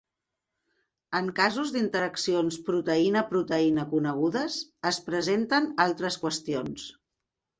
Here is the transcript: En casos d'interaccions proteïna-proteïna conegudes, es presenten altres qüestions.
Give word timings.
En 1.19 1.27
casos 1.39 1.73
d'interaccions 1.75 2.57
proteïna-proteïna 2.69 3.85
conegudes, 3.93 4.57
es 4.93 5.01
presenten 5.11 5.71
altres 5.85 6.21
qüestions. 6.25 6.89